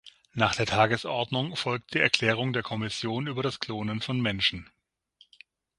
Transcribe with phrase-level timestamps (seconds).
[0.33, 4.67] Nach der Tagesordnung folgt die Erklärung der Kommission über das Klonen von Menschen.